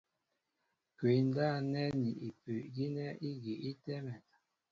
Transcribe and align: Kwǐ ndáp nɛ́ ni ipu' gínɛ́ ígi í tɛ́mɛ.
Kwǐ 0.97 1.11
ndáp 1.27 1.57
nɛ́ 1.71 1.87
ni 2.01 2.09
ipu' 2.27 2.67
gínɛ́ 2.75 3.09
ígi 3.29 3.53
í 3.69 3.71
tɛ́mɛ. 3.83 4.13